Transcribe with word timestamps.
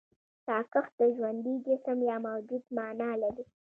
ساکښ 0.45 0.85
د 0.99 0.99
ژوندي 1.15 1.53
جسم 1.65 1.99
يا 2.09 2.17
موجود 2.27 2.63
مانا 2.77 3.11
لري. 3.21 3.43